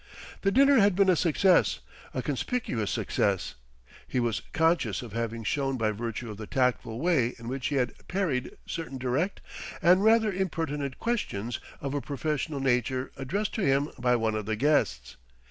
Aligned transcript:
The 0.41 0.51
dinner 0.51 0.77
had 0.79 0.95
been 0.95 1.11
a 1.11 1.15
success, 1.15 1.77
a 2.11 2.23
conspicuous 2.23 2.89
success. 2.89 3.53
He 4.07 4.19
was 4.19 4.41
conscious 4.51 5.03
of 5.03 5.13
having 5.13 5.43
shone 5.43 5.77
by 5.77 5.91
virtue 5.91 6.31
of 6.31 6.37
the 6.37 6.47
tactful 6.47 6.99
way 6.99 7.35
in 7.37 7.47
which 7.47 7.67
he 7.67 7.75
had 7.75 7.93
parried 8.07 8.57
certain 8.65 8.97
direct 8.97 9.41
and 9.79 10.03
rather 10.03 10.33
impertinent 10.33 10.97
questions 10.97 11.59
of 11.81 11.93
a 11.93 12.01
professional 12.01 12.59
nature 12.59 13.11
addressed 13.15 13.53
to 13.53 13.61
him 13.61 13.91
by 13.99 14.15
one 14.15 14.33
of 14.33 14.47
the 14.47 14.55
guests. 14.55 15.17